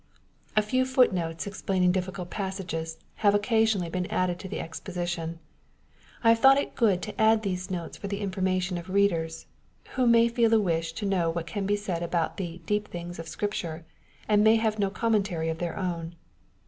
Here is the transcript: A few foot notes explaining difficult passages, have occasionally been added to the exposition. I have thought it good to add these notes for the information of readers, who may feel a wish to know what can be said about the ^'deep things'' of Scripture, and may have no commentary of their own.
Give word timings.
A 0.57 0.63
few 0.63 0.83
foot 0.83 1.13
notes 1.13 1.45
explaining 1.45 1.91
difficult 1.91 2.31
passages, 2.31 2.97
have 3.17 3.35
occasionally 3.35 3.87
been 3.87 4.07
added 4.07 4.39
to 4.39 4.47
the 4.47 4.59
exposition. 4.59 5.37
I 6.23 6.29
have 6.29 6.39
thought 6.39 6.57
it 6.57 6.73
good 6.73 7.03
to 7.03 7.21
add 7.21 7.43
these 7.43 7.69
notes 7.69 7.97
for 7.97 8.07
the 8.07 8.19
information 8.19 8.79
of 8.79 8.89
readers, 8.89 9.45
who 9.93 10.07
may 10.07 10.27
feel 10.27 10.55
a 10.55 10.59
wish 10.59 10.93
to 10.93 11.05
know 11.05 11.29
what 11.29 11.45
can 11.45 11.67
be 11.67 11.75
said 11.75 12.01
about 12.01 12.37
the 12.37 12.63
^'deep 12.65 12.85
things'' 12.85 13.19
of 13.19 13.27
Scripture, 13.27 13.85
and 14.27 14.43
may 14.43 14.55
have 14.55 14.79
no 14.79 14.89
commentary 14.89 15.49
of 15.49 15.59
their 15.59 15.77
own. 15.77 16.15